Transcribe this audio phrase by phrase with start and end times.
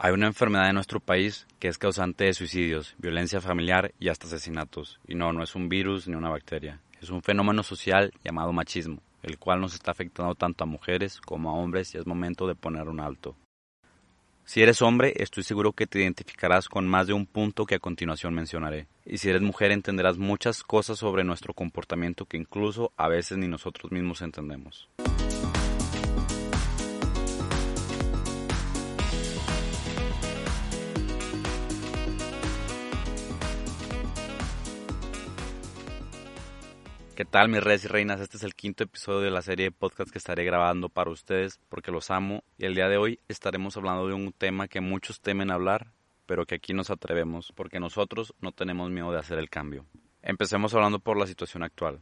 [0.00, 4.28] Hay una enfermedad en nuestro país que es causante de suicidios, violencia familiar y hasta
[4.28, 5.00] asesinatos.
[5.08, 6.80] Y no, no es un virus ni una bacteria.
[7.02, 11.50] Es un fenómeno social llamado machismo, el cual nos está afectando tanto a mujeres como
[11.50, 13.34] a hombres y es momento de poner un alto.
[14.44, 17.80] Si eres hombre, estoy seguro que te identificarás con más de un punto que a
[17.80, 18.86] continuación mencionaré.
[19.04, 23.48] Y si eres mujer, entenderás muchas cosas sobre nuestro comportamiento que incluso a veces ni
[23.48, 24.88] nosotros mismos entendemos.
[37.18, 38.20] ¿Qué tal mis reyes y reinas?
[38.20, 41.58] Este es el quinto episodio de la serie de podcast que estaré grabando para ustedes
[41.68, 45.20] porque los amo y el día de hoy estaremos hablando de un tema que muchos
[45.20, 45.90] temen hablar,
[46.26, 49.84] pero que aquí nos atrevemos porque nosotros no tenemos miedo de hacer el cambio.
[50.22, 51.98] Empecemos hablando por la situación actual.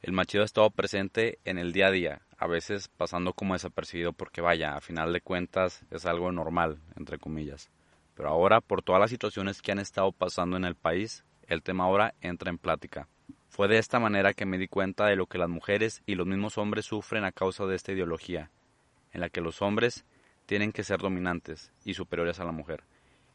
[0.00, 4.12] El machismo ha estado presente en el día a día, a veces pasando como desapercibido
[4.12, 7.68] porque vaya, a final de cuentas es algo normal, entre comillas.
[8.14, 11.82] Pero ahora, por todas las situaciones que han estado pasando en el país, el tema
[11.82, 13.08] ahora entra en plática
[13.56, 16.26] fue de esta manera que me di cuenta de lo que las mujeres y los
[16.26, 18.50] mismos hombres sufren a causa de esta ideología,
[19.12, 20.04] en la que los hombres
[20.44, 22.84] tienen que ser dominantes y superiores a la mujer,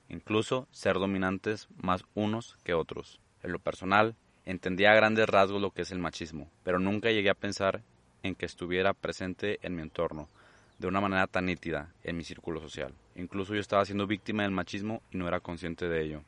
[0.09, 3.19] incluso ser dominantes más unos que otros.
[3.41, 7.31] En lo personal, entendía a grandes rasgos lo que es el machismo, pero nunca llegué
[7.31, 7.81] a pensar
[8.22, 10.30] en que estuviera presente en mi entorno,
[10.78, 12.94] de una manera tan nítida, en mi círculo social.
[13.16, 16.22] Incluso yo estaba siendo víctima del machismo y no era consciente de ello.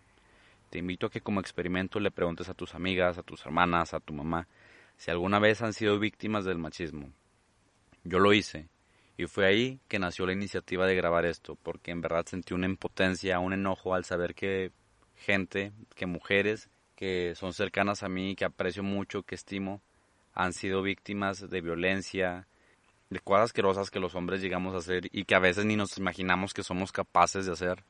[0.74, 4.00] Te invito a que como experimento le preguntes a tus amigas, a tus hermanas, a
[4.00, 4.48] tu mamá,
[4.98, 7.14] si alguna vez han sido víctimas del machismo.
[8.04, 8.70] Yo lo hice,
[9.16, 12.66] y fue ahí que nació la iniciativa de grabar esto, porque en verdad sentí una
[12.66, 14.72] impotencia, un enojo al saber que
[15.16, 19.80] gente, que mujeres que son cercanas a mí, que aprecio mucho, que estimo,
[20.34, 22.48] han sido víctimas de violencia,
[23.12, 26.00] de cosas asquerosas que los hombres llegamos a hacer y que a veces ni nos
[26.00, 27.84] imaginamos que somos capaces de hacer.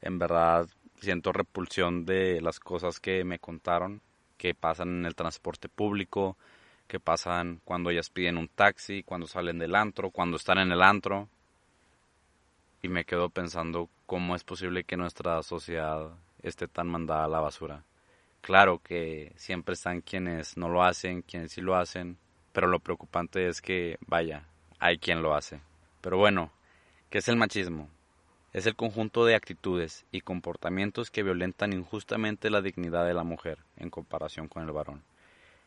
[0.00, 0.68] En verdad,
[1.00, 4.00] siento repulsión de las cosas que me contaron,
[4.36, 6.36] que pasan en el transporte público,
[6.86, 10.82] que pasan cuando ellas piden un taxi, cuando salen del antro, cuando están en el
[10.82, 11.28] antro.
[12.82, 16.10] Y me quedo pensando cómo es posible que nuestra sociedad
[16.42, 17.84] esté tan mandada a la basura.
[18.40, 22.16] Claro que siempre están quienes no lo hacen, quienes sí lo hacen,
[22.52, 24.46] pero lo preocupante es que, vaya,
[24.78, 25.60] hay quien lo hace.
[26.00, 26.50] Pero bueno,
[27.10, 27.90] ¿qué es el machismo?
[28.58, 33.58] Es el conjunto de actitudes y comportamientos que violentan injustamente la dignidad de la mujer
[33.76, 35.04] en comparación con el varón.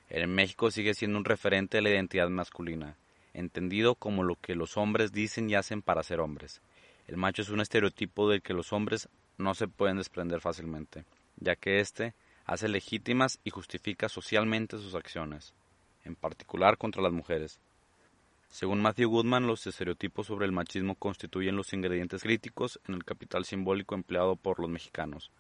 [0.09, 2.97] En México sigue siendo un referente de la identidad masculina,
[3.33, 6.61] entendido como lo que los hombres dicen y hacen para ser hombres.
[7.07, 9.07] El macho es un estereotipo del que los hombres
[9.37, 11.05] no se pueden desprender fácilmente,
[11.37, 12.13] ya que éste
[12.45, 15.53] hace legítimas y justifica socialmente sus acciones,
[16.03, 17.57] en particular contra las mujeres,
[18.51, 23.45] según Matthew Goodman, los estereotipos sobre el machismo constituyen los ingredientes críticos en el capital
[23.45, 25.31] simbólico empleado por los mexicanos.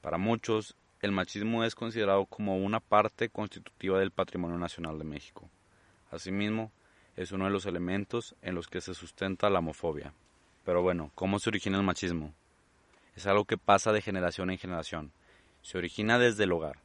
[0.00, 5.48] Para muchos, el machismo es considerado como una parte constitutiva del patrimonio nacional de México.
[6.10, 6.72] Asimismo,
[7.14, 10.12] es uno de los elementos en los que se sustenta la homofobia.
[10.64, 12.34] Pero bueno, ¿cómo se origina el machismo?
[13.14, 15.12] Es algo que pasa de generación en generación.
[15.62, 16.80] Se origina desde el hogar.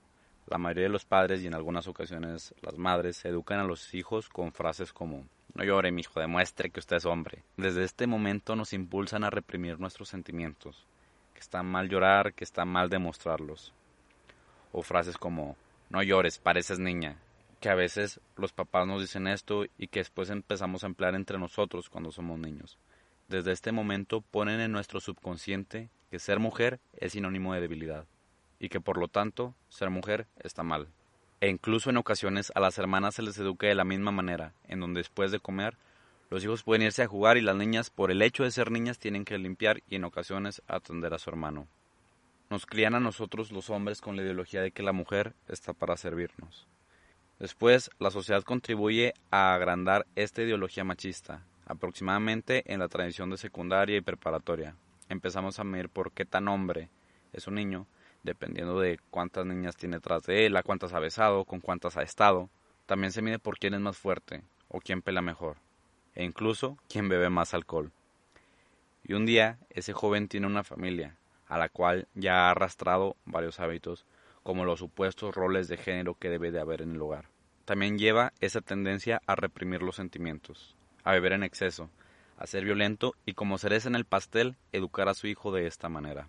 [0.46, 4.30] La mayoría de los padres y en algunas ocasiones las madres educan a los hijos
[4.30, 7.42] con frases como no llore, hijo, demuestre que usted es hombre.
[7.56, 10.86] Desde este momento nos impulsan a reprimir nuestros sentimientos,
[11.34, 13.74] que está mal llorar, que está mal demostrarlos.
[14.74, 15.56] O frases como,
[15.90, 17.18] no llores, pareces niña,
[17.62, 21.40] que a veces los papás nos dicen esto y que después empezamos a emplear entre
[21.40, 22.78] nosotros cuando somos niños.
[23.30, 28.06] Desde este momento ponen en nuestro subconsciente que ser mujer es sinónimo de debilidad
[28.60, 30.90] y que por lo tanto ser mujer está mal
[31.42, 34.80] e incluso en ocasiones a las hermanas se les educa de la misma manera, en
[34.80, 35.78] donde después de comer
[36.32, 38.98] los hijos pueden irse a jugar y las niñas, por el hecho de ser niñas,
[38.98, 41.68] tienen que limpiar y en ocasiones atender a su hermano.
[42.50, 45.98] Nos crían a nosotros los hombres con la ideología de que la mujer está para
[45.98, 46.68] servirnos.
[47.40, 53.98] Después, la sociedad contribuye a agrandar esta ideología machista, aproximadamente en la tradición de secundaria
[53.98, 54.76] y preparatoria.
[55.10, 56.90] Empezamos a medir por qué tan hombre
[57.34, 57.88] es un niño
[58.26, 62.02] dependiendo de cuántas niñas tiene tras de él, a cuántas ha besado, con cuántas ha
[62.02, 62.50] estado.
[62.88, 65.58] También se mide por quién es más fuerte o quién pela mejor,
[66.16, 67.92] e incluso quién bebe más alcohol.
[69.04, 71.16] Y un día ese joven tiene una familia,
[71.48, 74.06] a la cual ya ha arrastrado varios hábitos,
[74.42, 77.30] como los supuestos roles de género que debe de haber en el hogar.
[77.66, 81.90] También lleva esa tendencia a reprimir los sentimientos, a beber en exceso,
[82.38, 85.90] a ser violento y como cereza en el pastel, educar a su hijo de esta
[85.90, 86.28] manera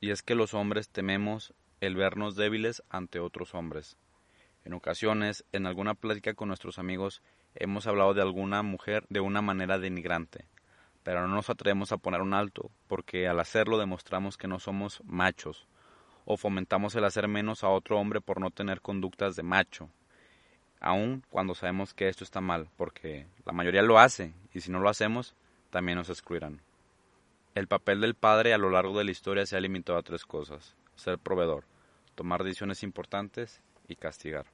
[0.00, 3.96] y es que los hombres tememos el vernos débiles ante otros hombres.
[4.64, 7.22] En ocasiones, en alguna plática con nuestros amigos,
[7.54, 10.46] hemos hablado de alguna mujer de una manera denigrante,
[11.02, 15.02] pero no nos atrevemos a poner un alto, porque al hacerlo demostramos que no somos
[15.04, 15.66] machos,
[16.24, 19.88] o fomentamos el hacer menos a otro hombre por no tener conductas de macho,
[20.80, 24.80] aun cuando sabemos que esto está mal, porque la mayoría lo hace, y si no
[24.80, 25.34] lo hacemos,
[25.70, 26.60] también nos excluirán.
[27.58, 30.24] El papel del padre a lo largo de la historia se ha limitado a tres
[30.24, 31.64] cosas, ser proveedor,
[32.14, 34.46] tomar decisiones importantes y castigar.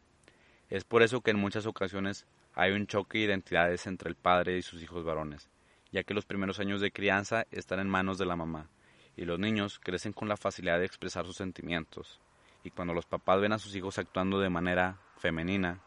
[0.70, 4.56] Es por eso que en muchas ocasiones hay un choque de identidades entre el padre
[4.56, 5.50] y sus hijos varones,
[5.92, 8.70] ya que los primeros años de crianza están en manos de la mamá,
[9.18, 12.22] y los niños crecen con la facilidad de expresar sus sentimientos,
[12.62, 15.78] y cuando los papás ven a sus hijos actuando de manera femenina,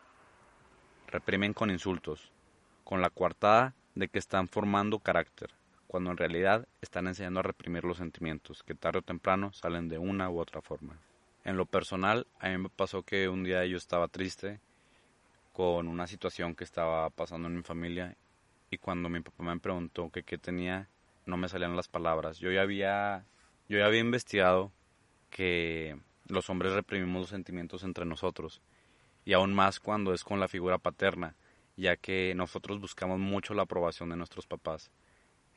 [1.07, 2.31] reprimen con insultos,
[2.83, 5.56] con la coartada de que están formando carácter,
[5.88, 9.98] cuando en realidad están enseñando a reprimir los sentimientos, que tarde o temprano salen de
[9.98, 11.00] una u otra forma.
[11.44, 14.60] En lo personal, a mí me pasó que un día yo estaba triste
[15.54, 18.16] con una situación que estaba pasando en mi familia
[18.69, 20.89] y cuando mi papá me preguntó que qué tenía,
[21.25, 22.38] no me salían las palabras.
[22.39, 23.25] Yo ya había,
[23.69, 24.72] yo ya había investigado
[25.30, 25.98] que
[26.28, 28.62] los hombres reprimimos los sentimientos entre nosotros
[29.24, 31.36] y aún más cuando es con la figura paterna,
[31.75, 34.92] ya que nosotros buscamos mucho la aprobación de nuestros papás.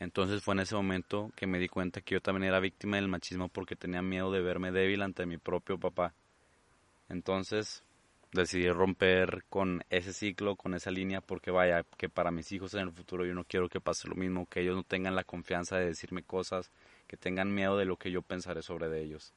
[0.00, 3.08] Entonces fue en ese momento que me di cuenta que yo también era víctima del
[3.08, 6.14] machismo porque tenía miedo de verme débil ante mi propio papá.
[7.10, 7.84] Entonces
[8.32, 12.80] decidí romper con ese ciclo, con esa línea, porque vaya, que para mis hijos en
[12.80, 15.76] el futuro yo no quiero que pase lo mismo, que ellos no tengan la confianza
[15.76, 16.70] de decirme cosas,
[17.06, 19.34] que tengan miedo de lo que yo pensaré sobre de ellos.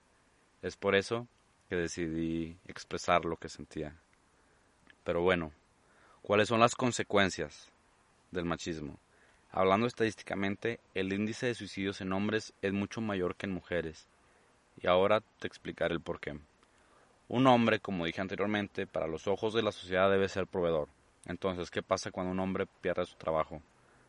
[0.62, 1.28] Es por eso
[1.68, 3.98] que decidí expresar lo que sentía.
[5.04, 5.52] Pero bueno,
[6.22, 7.70] ¿cuáles son las consecuencias
[8.32, 8.98] del machismo?
[9.56, 14.08] Hablando estadísticamente, el índice de suicidios en hombres es mucho mayor que en mujeres.
[14.82, 16.40] Y ahora te explicaré el porqué.
[17.28, 20.90] Un hombre, como dije anteriormente, para los ojos de la sociedad debe ser proveedor.
[21.28, 23.62] Entonces, ¿qué pasa cuando un hombre pierde su trabajo?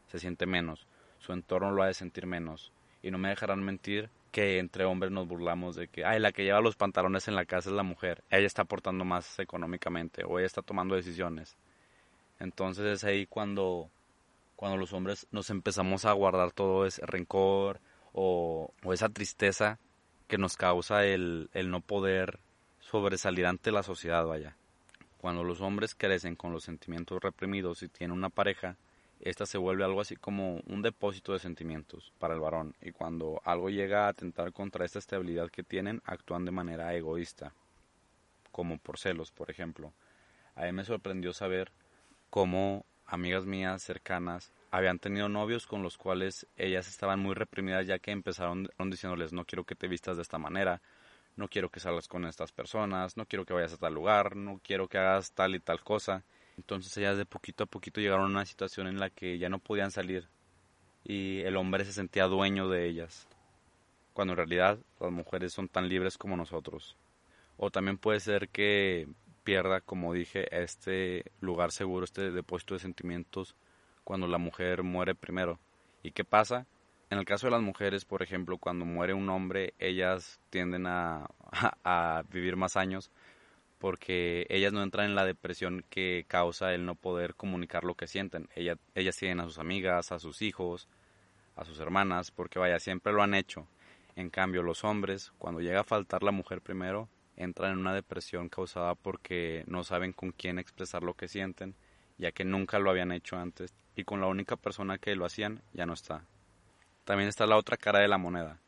[0.09, 0.87] Se siente menos,
[1.19, 2.73] su entorno lo ha de sentir menos.
[3.03, 6.45] Y no me dejarán mentir que entre hombres nos burlamos de que, ay, la que
[6.45, 10.39] lleva los pantalones en la casa es la mujer, ella está aportando más económicamente o
[10.39, 11.55] ella está tomando decisiones.
[12.41, 13.91] Entonces es ahí cuando,
[14.65, 17.83] cuando los hombres nos empezamos a guardar todo ese rencor
[18.15, 19.79] o, esa tristeza
[20.27, 22.41] que nos causa el, el no poder
[22.81, 24.57] sobresalir ante la sociedad, vaya.
[25.19, 28.79] Cuando los hombres crecen con los sentimientos reprimidos y tienen una pareja,
[29.21, 33.43] esta se vuelve algo así como un depósito de sentimientos para el varón, y cuando
[33.45, 37.53] algo llega a atentar contra esta estabilidad que tienen, actúan de manera egoísta,
[38.51, 39.93] como por celos, por ejemplo.
[40.55, 41.71] A mí me sorprendió saber
[42.31, 47.99] cómo amigas mías cercanas habían tenido novios con los cuales ellas estaban muy reprimidas ya
[47.99, 50.83] que empezaron diciéndoles no quiero que te vistas de esta manera,
[51.37, 54.61] no quiero que salgas con estas personas, no quiero que vayas a tal lugar, no
[54.63, 56.25] quiero que hagas tal y tal cosa.
[56.57, 59.59] Entonces ellas de poquito a poquito llegaron a una situación en la que ya no
[59.59, 60.29] podían salir
[61.05, 63.29] y el hombre se sentía dueño de ellas,
[64.13, 66.97] cuando en realidad las mujeres son tan libres como nosotros.
[67.57, 69.07] O también puede ser que
[69.45, 73.55] pierda, como dije, este lugar seguro, este depósito de sentimientos
[74.03, 75.61] cuando la mujer muere primero.
[76.03, 76.67] ¿Y qué pasa?
[77.11, 81.29] En el caso de las mujeres, por ejemplo, cuando muere un hombre, ellas tienden a,
[82.31, 83.11] vivir más años
[83.79, 88.07] porque ellas no entran en la depresión que causa el no poder comunicar lo que
[88.07, 88.49] sienten.
[88.55, 90.89] Ellas, ellas tienen a sus amigas, a sus hijos,
[91.55, 93.69] a sus hermanas, porque vaya, siempre lo han hecho.
[94.17, 98.49] En cambio, los hombres, cuando llega a faltar la mujer primero, entran en una depresión
[98.49, 101.75] causada porque no saben con quién expresar lo que sienten,
[102.19, 105.63] ya que nunca lo habían hecho antes y con la única persona que lo hacían
[105.73, 106.25] ya no está.
[107.05, 108.61] También está la otra cara de la moneda,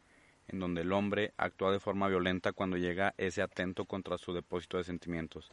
[0.48, 4.76] en donde el hombre actúa de forma violenta cuando llega ese atento contra su depósito
[4.76, 5.52] de sentimientos,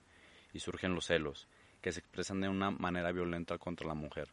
[0.52, 1.48] y surgen los celos,
[1.82, 4.30] que se expresan de una manera violenta contra la mujer.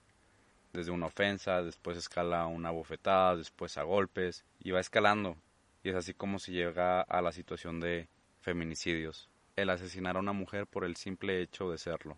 [0.72, 5.36] Desde una ofensa, después escala una bofetada, después a golpes, y va escalando,
[5.82, 8.08] y es así como se llega a la situación de
[8.40, 12.16] feminicidios, el asesinar a una mujer por el simple hecho de serlo.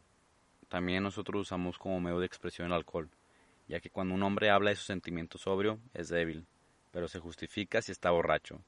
[0.68, 3.10] También nosotros usamos como medio de expresión el alcohol,
[3.68, 6.46] ya que cuando un hombre habla de sus sentimientos sobrio es débil,
[6.92, 8.60] pero se justifica si está borracho.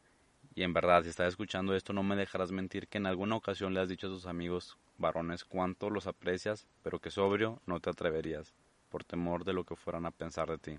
[0.55, 3.75] Y en verdad, si estás escuchando esto, no me dejarás mentir que en alguna ocasión
[3.75, 7.91] le has dicho a tus amigos varones cuánto los aprecias, pero que sobrio no te
[7.91, 8.55] atreverías,
[8.91, 10.79] por temor de lo que fueran a pensar de ti.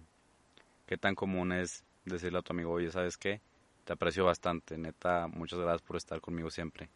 [0.85, 3.41] ¿Qué tan común es decirle a tu amigo, oye, ¿sabes qué?
[3.85, 6.89] Te aprecio bastante, neta, muchas gracias por estar conmigo siempre.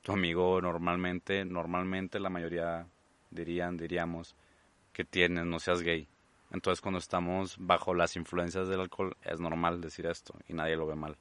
[0.00, 2.86] Tu amigo normalmente, normalmente la mayoría
[3.30, 4.34] dirían, diríamos,
[4.94, 6.08] que tienes, no seas gay.
[6.52, 10.86] Entonces cuando estamos bajo las influencias del alcohol es normal decir esto y nadie lo
[10.86, 11.18] ve mal.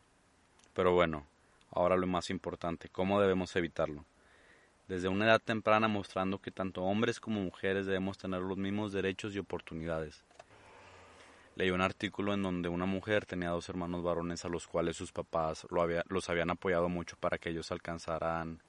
[0.74, 1.28] Pero bueno,
[1.72, 4.06] ahora lo más importante, ¿cómo debemos evitarlo?
[4.88, 9.36] Desde una edad temprana mostrando que tanto hombres como mujeres debemos tener los mismos derechos
[9.36, 10.24] y oportunidades.
[11.60, 15.12] Leí un artículo en donde una mujer tenía dos hermanos varones a los cuales sus
[15.12, 15.68] papás
[16.08, 18.62] los habían apoyado mucho para que ellos alcanzaran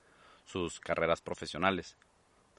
[0.44, 1.96] sus carreras profesionales.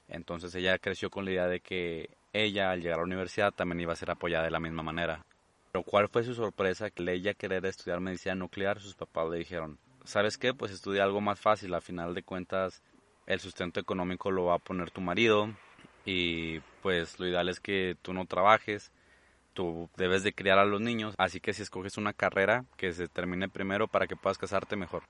[0.08, 3.80] Entonces ella creció con la idea de que ella al llegar a la universidad también
[3.80, 5.22] iba a ser apoyada de la misma manera.
[5.70, 9.78] Pero cuál fue su sorpresa que ella querer estudiar medicina nuclear, sus papás le dijeron,
[10.04, 10.54] ¿sabes qué?
[10.54, 12.82] Pues estudia algo más fácil, a final de cuentas
[13.26, 15.54] el sustento económico lo va a poner tu marido
[16.06, 18.90] y pues lo ideal es que tú no trabajes,
[19.52, 23.08] tú debes de criar a los niños, así que si escoges una carrera que se
[23.08, 25.04] termine primero para que puedas casarte mejor.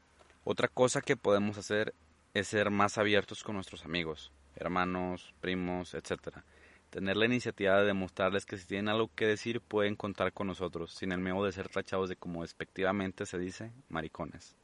[0.44, 1.94] Otra cosa que podemos hacer
[2.34, 6.44] es ser más abiertos con nuestros amigos, hermanos, primos, etcétera
[6.92, 10.92] tener la iniciativa de demostrarles que si tienen algo que decir pueden contar con nosotros,
[10.92, 14.54] sin el miedo de ser tachados de como despectivamente se dice, maricones.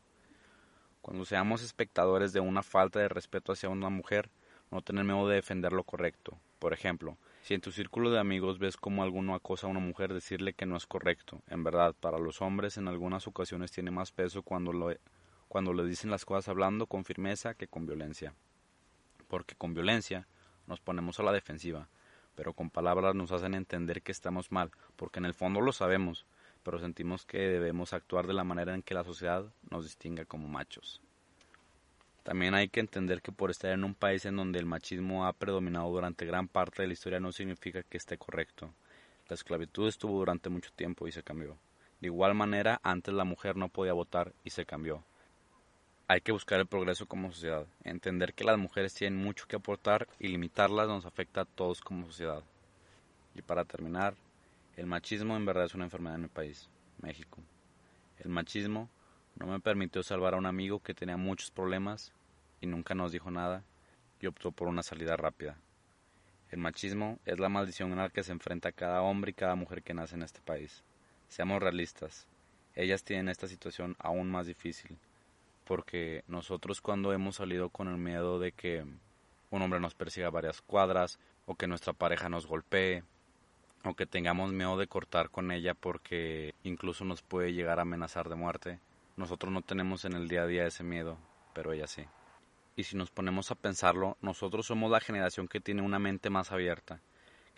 [1.00, 4.28] Cuando seamos espectadores de una falta de respeto hacia una mujer,
[4.70, 6.38] no tener miedo de defender lo correcto.
[6.58, 7.16] Por ejemplo,
[7.48, 10.66] si en tu círculo de amigos ves como alguno acosa a una mujer, decirle que
[10.66, 11.40] no es correcto.
[11.46, 14.94] En verdad, para los hombres en algunas ocasiones tiene más peso cuando, lo,
[15.48, 18.34] cuando le dicen las cosas hablando con firmeza que con violencia.
[19.28, 20.28] Porque con violencia
[20.66, 21.88] nos ponemos a la defensiva
[22.34, 26.24] pero con palabras nos hacen entender que estamos mal, porque en el fondo lo sabemos,
[26.62, 30.46] pero sentimos que debemos actuar de la manera en que la sociedad nos distinga como
[30.46, 31.02] machos.
[32.28, 35.32] También hay que entender que por estar en un país en donde el machismo ha
[35.32, 38.74] predominado durante gran parte de la historia no significa que esté correcto.
[39.28, 41.56] La esclavitud estuvo durante mucho tiempo y se cambió.
[42.02, 45.02] De igual manera, antes la mujer no podía votar y se cambió
[46.10, 50.08] hay que buscar el progreso como sociedad, entender que las mujeres tienen mucho que aportar
[50.18, 52.42] y limitarlas nos afecta a todos como sociedad.
[53.34, 54.14] Y para terminar,
[54.76, 56.70] el machismo en verdad es una enfermedad en mi país,
[57.02, 57.42] México.
[58.20, 58.88] El machismo
[59.36, 62.14] no me permitió salvar a un amigo que tenía muchos problemas
[62.60, 63.62] y nunca nos dijo nada
[64.20, 65.56] y optó por una salida rápida.
[66.50, 69.82] El machismo es la maldición en la que se enfrenta cada hombre y cada mujer
[69.82, 70.82] que nace en este país.
[71.28, 72.26] Seamos realistas,
[72.74, 74.98] ellas tienen esta situación aún más difícil
[75.68, 78.86] porque nosotros cuando hemos salido con el miedo de que
[79.50, 83.02] un hombre nos persiga varias cuadras o que nuestra pareja nos golpee
[83.84, 88.30] o que tengamos miedo de cortar con ella porque incluso nos puede llegar a amenazar
[88.30, 88.80] de muerte.
[89.16, 91.18] Nosotros no tenemos en el día a día ese miedo,
[91.52, 92.04] pero ella sí.
[92.78, 96.52] Y si nos ponemos a pensarlo, nosotros somos la generación que tiene una mente más
[96.52, 97.02] abierta,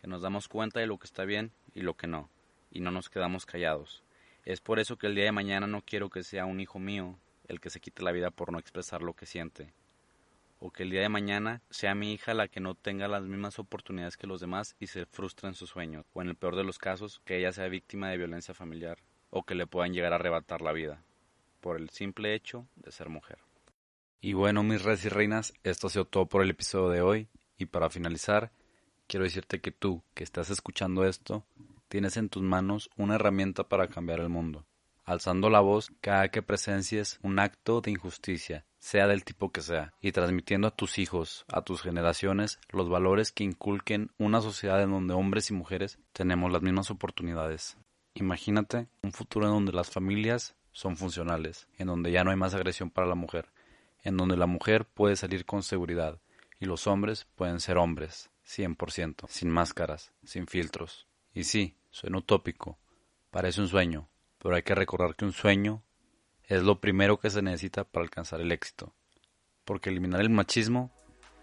[0.00, 2.30] que nos damos cuenta de lo que está bien y lo que no,
[2.70, 4.02] y no nos quedamos callados.
[4.46, 7.18] Es por eso que el día de mañana no quiero que sea un hijo mío
[7.48, 9.74] el que se quite la vida por no expresar lo que siente.
[10.58, 13.58] O que el día de mañana sea mi hija la que no tenga las mismas
[13.58, 16.06] oportunidades que los demás y se frustre en sus sueños.
[16.14, 18.96] O en el peor de los casos, que ella sea víctima de violencia familiar
[19.28, 21.02] o que le puedan llegar a arrebatar la vida
[21.60, 23.50] por el simple hecho de ser mujer.
[24.20, 27.28] Y bueno, mis reyes y reinas, esto ha sido todo por el episodio de hoy.
[27.56, 28.52] Y para finalizar,
[29.06, 31.44] quiero decirte que tú, que estás escuchando esto,
[31.88, 34.66] tienes en tus manos una herramienta para cambiar el mundo
[35.10, 39.92] alzando la voz cada que presencies un acto de injusticia, sea del tipo que sea,
[40.00, 44.92] y transmitiendo a tus hijos, a tus generaciones, los valores que inculquen una sociedad en
[44.92, 47.76] donde hombres y mujeres tenemos las mismas oportunidades.
[48.14, 52.54] Imagínate un futuro en donde las familias son funcionales, en donde ya no hay más
[52.54, 53.50] agresión para la mujer,
[54.02, 56.21] en donde la mujer puede salir con seguridad
[56.59, 61.07] y los hombres pueden ser hombres, 100%, sin máscaras, sin filtros.
[61.33, 62.78] Y sí, suena utópico,
[63.30, 65.83] parece un sueño, pero hay que recordar que un sueño
[66.45, 68.95] es lo primero que se necesita para alcanzar el éxito,
[69.64, 70.90] porque eliminar el machismo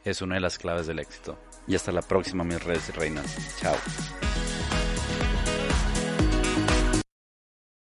[0.04, 1.38] es una de las claves del éxito.
[1.68, 3.58] Y hasta la próxima, mis redes y reinas.
[3.60, 3.76] Chao.